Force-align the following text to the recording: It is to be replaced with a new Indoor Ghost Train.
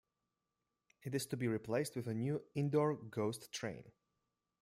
It 1.03 1.13
is 1.13 1.27
to 1.27 1.37
be 1.37 1.47
replaced 1.47 1.95
with 1.95 2.07
a 2.07 2.15
new 2.15 2.41
Indoor 2.55 2.95
Ghost 2.95 3.51
Train. 3.51 3.83